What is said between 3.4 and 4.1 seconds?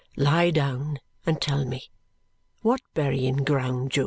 ground, Jo?"